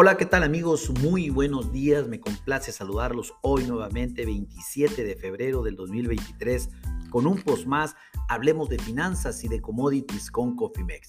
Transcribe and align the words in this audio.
Hola, 0.00 0.16
¿qué 0.16 0.26
tal 0.26 0.44
amigos? 0.44 0.90
Muy 1.02 1.28
buenos 1.28 1.72
días, 1.72 2.06
me 2.06 2.20
complace 2.20 2.70
saludarlos 2.70 3.34
hoy 3.42 3.64
nuevamente, 3.64 4.24
27 4.24 5.02
de 5.02 5.16
febrero 5.16 5.64
del 5.64 5.74
2023, 5.74 6.70
con 7.10 7.26
un 7.26 7.42
post 7.42 7.66
más, 7.66 7.96
hablemos 8.28 8.68
de 8.68 8.78
finanzas 8.78 9.42
y 9.42 9.48
de 9.48 9.60
commodities 9.60 10.30
con 10.30 10.54
Cofimex. 10.54 11.08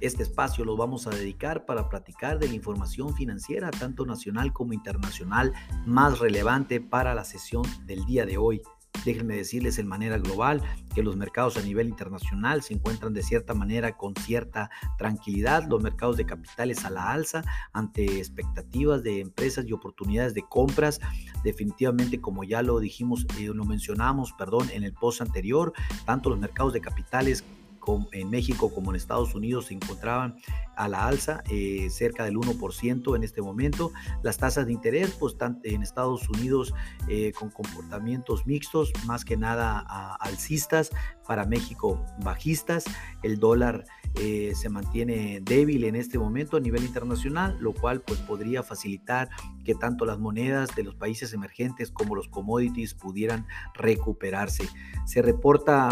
Este 0.00 0.22
espacio 0.22 0.64
lo 0.64 0.74
vamos 0.74 1.06
a 1.06 1.10
dedicar 1.10 1.66
para 1.66 1.90
platicar 1.90 2.38
de 2.38 2.48
la 2.48 2.54
información 2.54 3.14
financiera, 3.14 3.70
tanto 3.70 4.06
nacional 4.06 4.54
como 4.54 4.72
internacional, 4.72 5.52
más 5.84 6.18
relevante 6.18 6.80
para 6.80 7.14
la 7.14 7.26
sesión 7.26 7.64
del 7.84 8.06
día 8.06 8.24
de 8.24 8.38
hoy. 8.38 8.62
Déjenme 9.04 9.36
decirles 9.36 9.78
en 9.78 9.86
manera 9.86 10.18
global 10.18 10.62
que 10.94 11.02
los 11.02 11.16
mercados 11.16 11.56
a 11.56 11.62
nivel 11.62 11.88
internacional 11.88 12.62
se 12.62 12.74
encuentran 12.74 13.14
de 13.14 13.22
cierta 13.22 13.54
manera 13.54 13.96
con 13.96 14.14
cierta 14.14 14.70
tranquilidad, 14.98 15.66
los 15.68 15.82
mercados 15.82 16.16
de 16.16 16.26
capitales 16.26 16.84
a 16.84 16.90
la 16.90 17.10
alza 17.10 17.42
ante 17.72 18.18
expectativas 18.18 19.02
de 19.02 19.20
empresas 19.20 19.64
y 19.66 19.72
oportunidades 19.72 20.34
de 20.34 20.42
compras. 20.42 21.00
Definitivamente, 21.44 22.20
como 22.20 22.44
ya 22.44 22.62
lo 22.62 22.78
dijimos, 22.80 23.26
eh, 23.38 23.50
lo 23.54 23.64
mencionamos, 23.64 24.32
perdón, 24.32 24.68
en 24.72 24.84
el 24.84 24.92
post 24.92 25.20
anterior, 25.20 25.72
tanto 26.04 26.30
los 26.30 26.38
mercados 26.38 26.72
de 26.72 26.80
capitales 26.80 27.44
en 28.12 28.30
México 28.30 28.72
como 28.72 28.90
en 28.90 28.96
Estados 28.96 29.34
Unidos 29.34 29.66
se 29.66 29.74
encontraban 29.74 30.36
a 30.76 30.88
la 30.88 31.06
alza, 31.06 31.42
eh, 31.50 31.88
cerca 31.90 32.24
del 32.24 32.36
1% 32.36 33.16
en 33.16 33.22
este 33.22 33.42
momento. 33.42 33.92
Las 34.22 34.38
tasas 34.38 34.66
de 34.66 34.72
interés, 34.72 35.10
pues 35.18 35.36
en 35.64 35.82
Estados 35.82 36.28
Unidos 36.28 36.72
eh, 37.08 37.32
con 37.32 37.50
comportamientos 37.50 38.46
mixtos, 38.46 38.92
más 39.06 39.24
que 39.24 39.36
nada 39.36 39.80
alcistas, 40.20 40.90
para 41.26 41.44
México 41.44 42.04
bajistas. 42.22 42.84
El 43.22 43.38
dólar 43.38 43.84
eh, 44.16 44.52
se 44.54 44.68
mantiene 44.68 45.40
débil 45.42 45.84
en 45.84 45.96
este 45.96 46.18
momento 46.18 46.56
a 46.56 46.60
nivel 46.60 46.84
internacional, 46.84 47.56
lo 47.60 47.72
cual 47.72 48.02
pues 48.02 48.18
podría 48.20 48.62
facilitar 48.62 49.30
que 49.64 49.74
tanto 49.74 50.04
las 50.04 50.18
monedas 50.18 50.74
de 50.74 50.82
los 50.82 50.94
países 50.94 51.32
emergentes 51.32 51.90
como 51.90 52.14
los 52.14 52.28
commodities 52.28 52.94
pudieran 52.94 53.46
recuperarse. 53.74 54.68
Se 55.06 55.22
reporta 55.22 55.90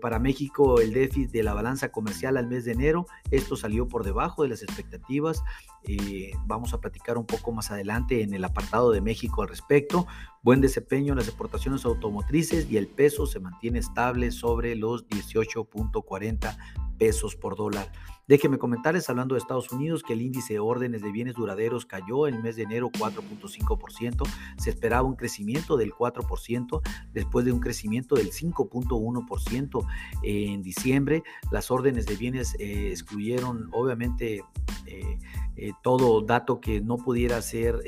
para 0.00 0.18
México 0.18 0.80
el 0.80 0.92
déficit 0.92 1.30
de 1.30 1.42
la 1.42 1.54
balanza 1.54 1.90
comercial 1.90 2.36
al 2.36 2.46
mes 2.46 2.64
de 2.64 2.72
enero. 2.72 3.06
Esto 3.30 3.56
salió 3.56 3.88
por 3.88 4.04
debajo 4.04 4.42
de 4.42 4.50
las 4.50 4.62
expectativas. 4.62 5.42
Eh, 5.88 6.32
vamos 6.46 6.74
a 6.74 6.80
platicar 6.80 7.16
un 7.16 7.26
poco 7.26 7.52
más 7.52 7.70
adelante 7.70 8.22
en 8.22 8.34
el 8.34 8.44
apartado 8.44 8.90
de 8.90 9.00
México 9.00 9.42
al 9.42 9.48
respecto. 9.48 10.06
Buen 10.42 10.60
desempeño 10.60 11.12
en 11.12 11.18
las 11.18 11.28
exportaciones 11.28 11.84
automotrices 11.84 12.68
y 12.70 12.76
el 12.76 12.88
peso 12.88 13.26
se 13.26 13.40
mantiene 13.40 13.78
estable 13.78 14.32
sobre 14.32 14.74
los 14.74 15.06
18.40 15.08 16.56
pesos 16.98 17.36
por 17.36 17.56
dólar. 17.56 17.90
Déjenme 18.28 18.58
comentarles, 18.58 19.08
hablando 19.08 19.34
de 19.34 19.38
Estados 19.38 19.70
Unidos, 19.70 20.02
que 20.02 20.14
el 20.14 20.20
índice 20.20 20.54
de 20.54 20.58
órdenes 20.58 21.00
de 21.00 21.12
bienes 21.12 21.34
duraderos 21.34 21.86
cayó 21.86 22.26
el 22.26 22.42
mes 22.42 22.56
de 22.56 22.64
enero 22.64 22.90
4.5%. 22.90 24.28
Se 24.58 24.70
esperaba 24.70 25.06
un 25.06 25.14
crecimiento 25.14 25.76
del 25.76 25.92
4% 25.92 26.80
después 27.12 27.44
de 27.44 27.52
un 27.52 27.60
crecimiento 27.60 28.16
del 28.16 28.32
5.1% 28.32 29.86
en 30.24 30.62
diciembre. 30.62 31.22
Las 31.52 31.70
órdenes 31.70 32.06
de 32.06 32.16
bienes 32.16 32.56
eh, 32.58 32.90
excluyeron, 32.90 33.68
obviamente, 33.72 34.42
eh, 34.86 35.18
eh, 35.56 35.72
todo 35.84 36.20
dato 36.20 36.60
que 36.60 36.80
no 36.80 36.96
pudiera 36.96 37.40
ser 37.42 37.80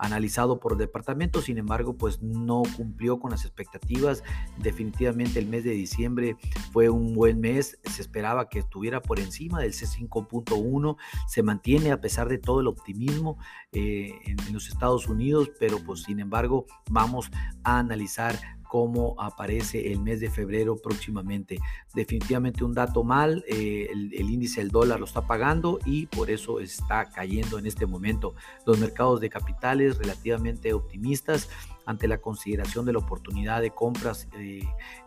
analizado 0.00 0.58
por 0.58 0.76
departamento, 0.76 1.42
sin 1.42 1.58
embargo, 1.58 1.96
pues 1.96 2.22
no 2.22 2.62
cumplió 2.76 3.20
con 3.20 3.30
las 3.30 3.44
expectativas. 3.44 4.24
Definitivamente 4.58 5.38
el 5.38 5.46
mes 5.46 5.64
de 5.64 5.72
diciembre 5.72 6.36
fue 6.72 6.88
un 6.88 7.14
buen 7.14 7.40
mes, 7.40 7.78
se 7.84 8.02
esperaba 8.02 8.48
que 8.48 8.60
estuviera 8.60 9.02
por 9.02 9.20
encima 9.20 9.60
del 9.60 9.72
C5.1, 9.72 10.96
se 11.28 11.42
mantiene 11.42 11.92
a 11.92 12.00
pesar 12.00 12.28
de 12.28 12.38
todo 12.38 12.60
el 12.60 12.66
optimismo 12.66 13.38
en, 13.72 14.38
en 14.48 14.52
los 14.52 14.68
Estados 14.68 15.06
Unidos, 15.06 15.50
pero 15.58 15.78
pues 15.84 16.02
sin 16.04 16.20
embargo 16.20 16.66
vamos 16.90 17.30
a 17.62 17.78
analizar 17.78 18.59
cómo 18.70 19.16
aparece 19.18 19.92
el 19.92 20.00
mes 20.00 20.20
de 20.20 20.30
febrero 20.30 20.76
próximamente. 20.76 21.58
Definitivamente 21.92 22.62
un 22.62 22.72
dato 22.72 23.02
mal, 23.02 23.44
eh, 23.48 23.88
el, 23.90 24.14
el, 24.14 24.30
índice 24.30 24.60
del 24.60 24.70
dólar 24.70 25.00
lo 25.00 25.06
está 25.06 25.26
pagando 25.26 25.80
y 25.84 26.06
por 26.06 26.30
eso 26.30 26.60
está 26.60 27.10
cayendo 27.10 27.58
en 27.58 27.66
este 27.66 27.84
momento. 27.84 28.36
Los 28.64 28.78
mercados 28.78 29.20
de 29.20 29.28
capitales 29.28 29.98
relativamente 29.98 30.72
optimistas 30.72 31.48
ante 31.90 32.08
la 32.08 32.18
consideración 32.18 32.86
de 32.86 32.92
la 32.92 32.98
oportunidad 32.98 33.60
de 33.60 33.70
compras 33.70 34.28
eh, 34.38 34.62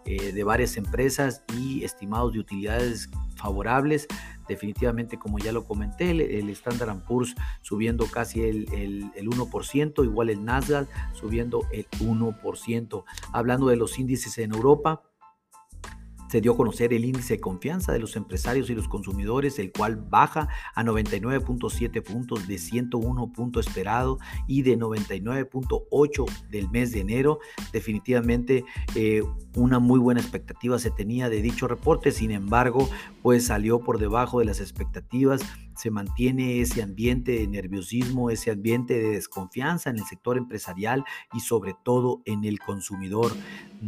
eh, 0.05 0.31
de 0.31 0.43
varias 0.43 0.77
empresas 0.77 1.43
y 1.57 1.83
estimados 1.83 2.33
de 2.33 2.39
utilidades 2.39 3.09
favorables. 3.35 4.07
Definitivamente, 4.47 5.17
como 5.17 5.39
ya 5.39 5.51
lo 5.51 5.65
comenté, 5.65 6.11
el, 6.11 6.49
Standard 6.49 7.03
Poor's 7.05 7.33
subiendo 7.61 8.05
casi 8.07 8.41
el, 8.41 8.71
el, 8.73 9.11
el 9.15 9.29
1%, 9.29 10.03
igual 10.03 10.29
el 10.29 10.43
Nasdaq 10.43 10.87
subiendo 11.13 11.65
el 11.71 11.87
1%. 11.89 13.03
Hablando 13.31 13.67
de 13.67 13.77
los 13.77 13.97
índices 13.97 14.37
en 14.37 14.53
Europa, 14.53 15.01
se 16.33 16.41
dio 16.41 16.53
a 16.53 16.57
conocer 16.57 16.93
el 16.93 17.05
índice 17.05 17.35
de 17.35 17.39
confianza 17.39 17.91
de 17.91 17.99
los 17.99 18.15
empresarios 18.15 18.67
y 18.67 18.73
los 18.73 18.87
consumidores, 18.87 19.59
el 19.59 19.71
cual 19.71 19.97
baja 19.97 20.49
a 20.73 20.83
99.7 20.83 22.01
puntos 22.01 22.47
de 22.47 22.57
101 22.57 23.31
punto 23.33 23.59
esperado 23.59 24.17
y 24.47 24.63
de 24.63 24.75
99.8 24.75 26.47
del 26.49 26.71
mes 26.71 26.91
de 26.91 27.01
enero. 27.01 27.37
Definitivamente 27.71 28.65
eh, 28.95 29.21
una 29.55 29.77
muy 29.77 29.99
buena 29.99 30.21
expectativa 30.21 30.79
se 30.79 30.89
tenía 30.89 31.29
de 31.29 31.43
dicho 31.43 31.67
reporte, 31.67 32.09
sin 32.09 32.31
embargo, 32.31 32.89
pues 33.21 33.45
salió 33.45 33.81
por 33.81 33.99
debajo 33.99 34.39
de 34.39 34.45
las 34.45 34.59
expectativas 34.59 35.41
se 35.75 35.89
mantiene 35.89 36.61
ese 36.61 36.83
ambiente 36.83 37.31
de 37.33 37.47
nerviosismo, 37.47 38.29
ese 38.29 38.51
ambiente 38.51 38.93
de 38.93 39.09
desconfianza 39.09 39.89
en 39.89 39.97
el 39.97 40.05
sector 40.05 40.37
empresarial 40.37 41.03
y 41.33 41.39
sobre 41.39 41.75
todo 41.83 42.21
en 42.25 42.43
el 42.45 42.59
consumidor. 42.59 43.31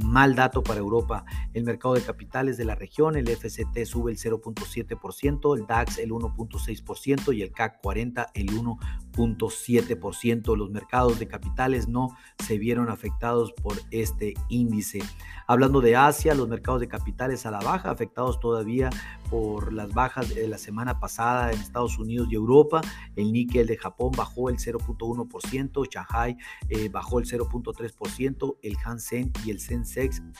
Mal 0.04 0.36
dato 0.36 0.62
para 0.62 0.82
Europa. 0.82 1.24
El 1.54 1.64
mercado 1.64 1.94
de 1.94 2.02
capitales 2.02 2.58
de 2.58 2.66
la 2.66 2.76
región, 2.76 3.16
el 3.16 3.30
FCT 3.30 3.86
sube 3.86 4.12
el 4.12 4.18
0.7%, 4.18 5.58
el 5.58 5.66
DAX 5.66 6.00
el 6.00 6.12
1.6% 6.12 7.34
y 7.34 7.42
el 7.42 7.54
CAC 7.54 7.80
40 7.82 8.28
el 8.34 8.50
1.7%. 8.50 10.58
Los 10.58 10.70
mercados 10.70 11.18
de 11.18 11.30
capitales 11.30 11.88
no 11.88 12.10
se 12.44 12.58
vieron 12.58 12.90
afectados 12.90 13.54
por 13.54 13.78
este 13.92 14.34
índice. 14.50 15.02
Hablando 15.48 15.80
de 15.80 15.96
Asia, 15.96 16.36
los 16.36 16.50
mercados 16.50 16.82
de 16.82 16.90
capitales 16.90 17.46
a 17.46 17.52
la 17.52 17.60
baja, 17.60 17.90
afectados 17.90 18.42
todavía 18.42 18.90
por 19.30 19.72
las 19.72 19.94
bajas 19.94 20.34
de 20.34 20.48
la 20.48 20.58
semana 20.58 21.00
pasada 21.00 21.52
en 21.52 21.60
Estados 21.60 22.00
Unidos 22.00 22.28
y 22.32 22.36
Europa. 22.36 22.82
El 23.16 23.32
níquel 23.32 23.68
de 23.68 23.78
Japón 23.78 24.12
bajó 24.16 24.50
el 24.50 24.58
0.1%, 24.58 25.88
Shanghai 25.90 26.38
eh, 26.70 26.90
bajó 26.90 27.20
el 27.20 27.26
0.3%, 27.26 28.58
el 28.62 28.78
Hansen 28.84 29.32
y 29.46 29.52
el 29.52 29.60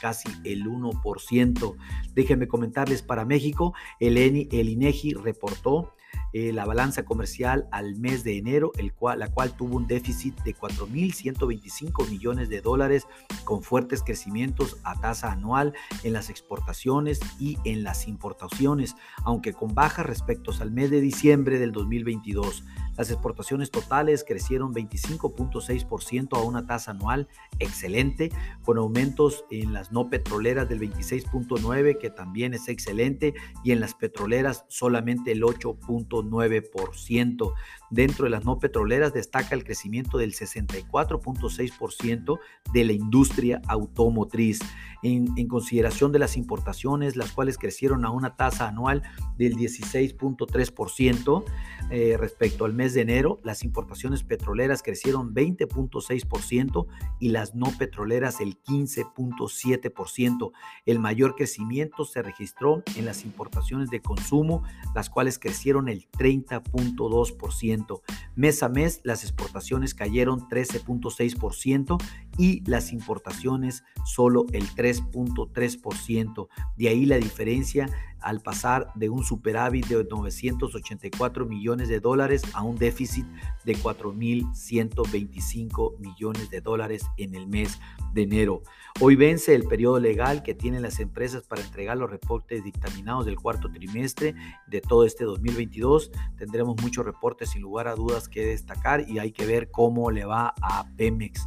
Casi 0.02 0.30
el 0.44 0.66
1%. 0.66 1.76
Déjenme 2.14 2.48
comentarles 2.48 3.02
para 3.02 3.26
México, 3.26 3.74
el, 4.00 4.18
el 4.18 4.70
INEGI 4.70 5.14
reportó 5.14 5.94
eh, 6.38 6.52
la 6.52 6.66
balanza 6.66 7.06
comercial 7.06 7.66
al 7.72 7.96
mes 7.96 8.26
de 8.26 8.38
enero, 8.38 8.74
el 8.78 8.92
cual, 8.92 9.20
la 9.20 9.32
cual 9.32 9.56
tuvo 9.56 9.78
un 9.78 9.88
déficit 9.88 10.38
de 10.42 10.54
4.125 10.54 12.10
millones 12.10 12.50
de 12.50 12.60
dólares 12.60 13.08
con 13.46 13.64
fuertes 13.64 14.04
crecimientos 14.04 14.76
a 14.84 15.00
tasa 15.00 15.32
anual 15.32 15.74
en 16.04 16.12
las 16.12 16.30
exportaciones 16.30 17.22
y 17.40 17.58
en 17.64 17.84
las 17.84 18.10
importaciones, 18.10 18.98
aunque 19.24 19.54
con 19.54 19.74
bajas 19.74 20.06
respecto 20.06 20.52
al 20.60 20.72
mes 20.72 20.92
de 20.92 21.00
diciembre 21.00 21.58
del 21.58 21.72
2022. 21.72 22.66
Las 22.98 23.12
exportaciones 23.12 23.72
totales 23.72 24.24
crecieron 24.26 24.74
25.6% 24.74 26.38
a 26.38 26.42
una 26.42 26.66
tasa 26.66 26.92
anual 26.92 27.28
excelente, 27.60 28.32
con 28.64 28.78
aumentos 28.78 29.44
en 29.52 29.74
las 29.74 29.92
no 29.92 30.10
petroleras 30.10 30.70
del 30.70 30.80
26.9%, 30.80 32.00
que 32.00 32.10
también 32.10 32.54
es 32.54 32.70
excelente, 32.70 33.34
y 33.64 33.72
en 33.72 33.80
las 33.80 33.94
petroleras 33.94 34.66
solamente 34.68 35.32
el 35.32 35.44
8.9%. 35.44 37.54
Dentro 37.90 38.26
de 38.26 38.30
las 38.30 38.46
no 38.46 38.60
petroleras 38.60 39.14
destaca 39.14 39.56
el 39.56 39.64
crecimiento 39.64 40.18
del 40.18 40.34
64.6% 40.34 42.40
de 42.74 42.84
la 42.84 42.92
industria 42.94 43.62
automotriz. 43.68 44.60
En, 45.04 45.28
consideración 45.48 46.12
de 46.12 46.18
las 46.18 46.36
importaciones, 46.36 47.16
las 47.16 47.32
cuales 47.32 47.60
crecieron 47.60 48.06
a 48.06 48.10
una 48.10 48.36
tasa 48.36 48.68
anual 48.68 49.04
del 49.38 49.56
16.3% 49.56 51.44
eh, 51.92 52.18
respecto 52.20 52.66
al 52.66 52.74
mes 52.74 52.85
de 52.94 53.02
enero, 53.02 53.40
las 53.44 53.64
importaciones 53.64 54.24
petroleras 54.24 54.84
crecieron 54.84 55.34
20.6% 55.34 56.88
y 57.20 57.30
las 57.30 57.56
no 57.56 57.68
petroleras 57.78 58.42
el 58.42 58.62
15.7%. 58.62 60.52
El 60.86 61.00
mayor 61.00 61.36
crecimiento 61.36 62.06
se 62.06 62.22
registró 62.22 62.84
en 62.96 63.06
las 63.06 63.26
importaciones 63.26 63.90
de 63.90 64.02
consumo, 64.02 64.64
las 64.94 65.10
cuales 65.10 65.40
crecieron 65.40 65.90
el 65.90 66.10
30.2%. 66.12 68.02
Mes 68.36 68.64
a 68.64 68.70
mes, 68.70 69.02
las 69.04 69.24
exportaciones 69.24 69.94
cayeron 69.94 70.48
13.6% 70.48 71.98
y 72.38 72.70
las 72.70 72.92
importaciones 72.92 73.84
solo 74.06 74.46
el 74.52 74.68
3.3%. 74.70 76.48
De 76.78 76.90
ahí 76.90 77.06
la 77.06 77.18
diferencia 77.18 77.90
al 78.26 78.42
pasar 78.42 78.92
de 78.96 79.10
un 79.10 79.24
superávit 79.24 79.86
de 79.86 80.04
984 80.04 81.46
millones 81.46 81.88
de 81.90 82.00
dólares 82.00 82.42
a 82.54 82.64
un 82.64 82.76
déficit 82.76 83.28
de 83.64 83.78
4.125 83.78 86.00
millones 86.00 86.50
de 86.50 86.60
dólares 86.60 87.06
en 87.18 87.36
el 87.36 87.46
mes 87.46 87.80
de 88.14 88.24
enero. 88.24 88.64
Hoy 89.00 89.16
vence 89.16 89.54
el 89.54 89.66
periodo 89.66 90.00
legal 90.00 90.42
que 90.42 90.56
tienen 90.56 90.82
las 90.82 91.00
empresas 91.00 91.44
para 91.44 91.62
entregar 91.62 91.98
los 91.98 92.10
reportes 92.10 92.64
dictaminados 92.64 93.28
del 93.28 93.36
cuarto 93.36 93.72
trimestre 93.72 94.34
de 94.66 94.82
todo 94.82 95.06
este 95.06 95.24
2022. 95.24 96.10
Tendremos 96.36 96.82
muchos 96.82 97.06
reportes 97.06 97.52
sin 97.52 97.62
lugar 97.62 97.88
a 97.88 97.94
dudas 97.94 98.28
que 98.28 98.48
destacar 98.48 99.08
y 99.08 99.20
hay 99.20 99.34
que 99.34 99.46
ver 99.46 99.70
cómo 99.70 100.10
le 100.10 100.26
va 100.26 100.56
a 100.64 100.90
Pemex. 100.98 101.46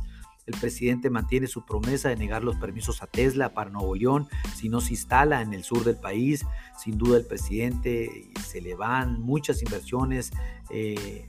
El 0.49 0.59
presidente 0.59 1.11
mantiene 1.11 1.47
su 1.47 1.67
promesa 1.67 2.09
de 2.09 2.17
negar 2.17 2.43
los 2.43 2.57
permisos 2.57 3.03
a 3.03 3.07
Tesla 3.07 3.53
para 3.53 3.69
Nuevo 3.69 3.95
León 3.95 4.29
si 4.57 4.71
no 4.71 4.81
se 4.81 4.95
instala 4.95 5.43
en 5.43 5.53
el 5.53 5.63
sur 5.63 5.85
del 5.85 5.97
país. 5.97 6.47
Sin 6.83 6.97
duda 6.97 7.19
el 7.19 7.27
presidente 7.27 8.31
se 8.47 8.63
le 8.63 8.75
van 8.75 9.21
muchas 9.21 9.63
inversiones, 9.63 10.33
eh, 10.71 11.29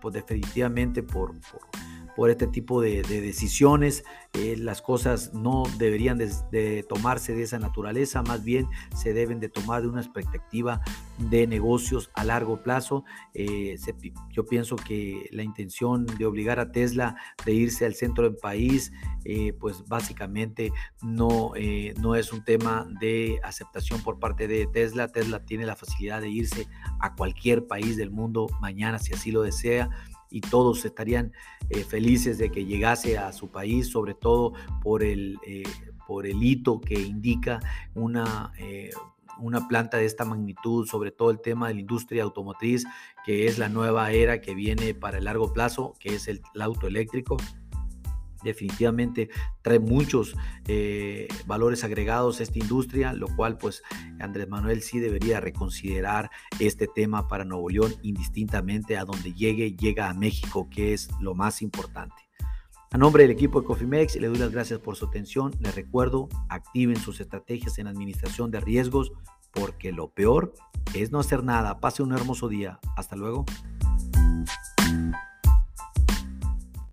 pues 0.00 0.14
definitivamente 0.14 1.02
por, 1.02 1.34
por 2.16 2.30
este 2.30 2.46
tipo 2.46 2.80
de, 2.80 3.02
decisiones. 3.02 4.04
Eh, 4.32 4.56
las 4.56 4.80
cosas 4.80 5.34
no 5.34 5.64
deberían 5.76 6.16
de, 6.16 6.86
tomarse 6.88 7.34
de 7.34 7.42
esa 7.42 7.58
naturaleza, 7.58 8.22
más 8.22 8.44
bien 8.44 8.66
se 8.96 9.12
deben 9.12 9.40
de 9.40 9.50
tomar 9.50 9.82
de 9.82 9.88
una 9.88 10.02
perspectiva 10.10 10.80
de 11.18 11.46
negocios 11.46 12.10
a 12.14 12.24
largo 12.24 12.62
plazo. 12.62 13.04
Eh, 13.34 13.76
yo 14.30 14.44
pienso 14.44 14.76
que 14.76 15.28
la 15.30 15.42
intención 15.42 16.06
de 16.06 16.26
obligar 16.26 16.60
a 16.60 16.72
Tesla 16.72 17.16
de 17.44 17.52
irse 17.52 17.86
al 17.86 17.94
centro 17.94 18.24
del 18.24 18.36
país, 18.36 18.92
eh, 19.24 19.52
pues 19.52 19.84
básicamente 19.86 20.72
no, 21.02 21.52
no 22.00 22.14
es 22.14 22.32
un 22.32 22.44
tema 22.44 22.86
de 23.00 23.40
aceptación 23.42 24.02
por 24.02 24.18
parte 24.18 24.48
de 24.48 24.66
Tesla. 24.66 25.08
Tesla 25.08 25.44
tiene 25.44 25.66
la 25.66 25.76
facilidad 25.76 26.20
de 26.20 26.30
irse 26.30 26.66
a 27.00 27.14
cualquier 27.14 27.66
país 27.66 27.96
del 27.96 28.10
mundo 28.10 28.46
mañana 28.60 28.98
si 28.98 29.12
así 29.12 29.30
lo 29.30 29.42
desea 29.42 29.90
y 30.34 30.40
todos 30.40 30.84
estarían 30.84 31.32
eh, 31.70 31.84
felices 31.84 32.38
de 32.38 32.50
que 32.50 32.64
llegase 32.64 33.16
a 33.16 33.32
su 33.32 33.52
país, 33.52 33.88
sobre 33.88 34.14
todo 34.14 34.52
por 34.82 35.04
el, 35.04 35.38
eh, 35.46 35.62
por 36.08 36.26
el 36.26 36.42
hito 36.42 36.80
que 36.80 37.00
indica 37.00 37.60
una, 37.94 38.52
eh, 38.58 38.90
una 39.38 39.68
planta 39.68 39.98
de 39.98 40.06
esta 40.06 40.24
magnitud, 40.24 40.86
sobre 40.86 41.10
todo 41.10 41.30
el 41.30 41.40
tema 41.40 41.68
de 41.68 41.74
la 41.74 41.80
industria 41.80 42.22
automotriz, 42.22 42.84
que 43.24 43.46
es 43.46 43.58
la 43.58 43.68
nueva 43.68 44.12
era 44.12 44.40
que 44.40 44.54
viene 44.54 44.94
para 44.94 45.18
el 45.18 45.24
largo 45.24 45.52
plazo, 45.52 45.94
que 45.98 46.14
es 46.14 46.28
el 46.28 46.42
auto 46.60 46.86
eléctrico 46.86 47.36
definitivamente 48.44 49.30
trae 49.62 49.80
muchos 49.80 50.36
eh, 50.68 51.26
valores 51.46 51.82
agregados 51.82 52.38
a 52.38 52.44
esta 52.44 52.58
industria, 52.58 53.12
lo 53.12 53.26
cual 53.34 53.58
pues 53.58 53.82
Andrés 54.20 54.48
Manuel 54.48 54.82
sí 54.82 55.00
debería 55.00 55.40
reconsiderar 55.40 56.30
este 56.60 56.86
tema 56.86 57.26
para 57.26 57.44
Nuevo 57.44 57.68
León 57.70 57.94
indistintamente 58.02 58.96
a 58.96 59.04
donde 59.04 59.32
llegue, 59.32 59.72
llega 59.72 60.08
a 60.08 60.14
México, 60.14 60.68
que 60.70 60.92
es 60.92 61.08
lo 61.20 61.34
más 61.34 61.62
importante. 61.62 62.14
A 62.94 62.96
nombre 62.96 63.24
del 63.24 63.32
equipo 63.32 63.60
de 63.60 63.66
Cofimex, 63.66 64.14
le 64.14 64.28
doy 64.28 64.38
las 64.38 64.52
gracias 64.52 64.78
por 64.78 64.94
su 64.94 65.06
atención. 65.06 65.50
Les 65.58 65.74
recuerdo, 65.74 66.28
activen 66.48 66.94
sus 66.94 67.20
estrategias 67.20 67.76
en 67.80 67.88
administración 67.88 68.52
de 68.52 68.60
riesgos, 68.60 69.10
porque 69.50 69.90
lo 69.90 70.10
peor 70.10 70.52
es 70.94 71.10
no 71.10 71.18
hacer 71.18 71.42
nada. 71.42 71.80
Pase 71.80 72.04
un 72.04 72.12
hermoso 72.12 72.46
día. 72.46 72.78
Hasta 72.96 73.16
luego. 73.16 73.46